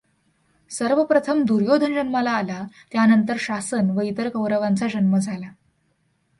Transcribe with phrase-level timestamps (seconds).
[0.71, 2.63] सर्वप्रथम दुर्योधन जन्माला आला
[2.91, 5.49] त्यानंतर शासन व इतर कौरवांचा जन्म झाला.